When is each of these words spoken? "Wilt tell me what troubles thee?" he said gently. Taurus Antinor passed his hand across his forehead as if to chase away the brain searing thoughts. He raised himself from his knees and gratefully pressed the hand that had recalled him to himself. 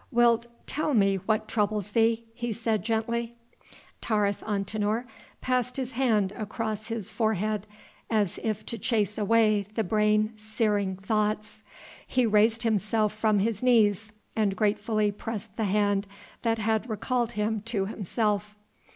"Wilt 0.09 0.47
tell 0.65 0.95
me 0.95 1.17
what 1.27 1.47
troubles 1.47 1.91
thee?" 1.91 2.23
he 2.33 2.51
said 2.53 2.83
gently. 2.83 3.35
Taurus 4.01 4.41
Antinor 4.41 5.05
passed 5.41 5.77
his 5.77 5.91
hand 5.91 6.31
across 6.31 6.87
his 6.87 7.11
forehead 7.11 7.67
as 8.09 8.39
if 8.41 8.65
to 8.65 8.79
chase 8.79 9.19
away 9.19 9.67
the 9.75 9.83
brain 9.83 10.33
searing 10.35 10.97
thoughts. 10.97 11.61
He 12.07 12.25
raised 12.25 12.63
himself 12.63 13.13
from 13.13 13.37
his 13.37 13.61
knees 13.61 14.11
and 14.35 14.55
gratefully 14.55 15.11
pressed 15.11 15.55
the 15.55 15.65
hand 15.65 16.07
that 16.41 16.57
had 16.57 16.89
recalled 16.89 17.33
him 17.33 17.61
to 17.67 17.85
himself. 17.85 18.57